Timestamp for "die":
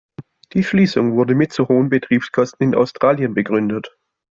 0.53-0.63